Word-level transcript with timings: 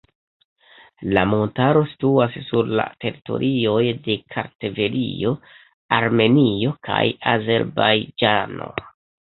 La 1.17 1.25
montaro 1.33 1.83
situas 1.91 2.37
sur 2.47 2.71
la 2.79 2.87
teritorioj 3.05 3.85
de 4.09 4.17
Kartvelio, 4.37 5.37
Armenio 6.01 6.75
kaj 6.91 7.01
Azerbajĝano. 7.39 8.75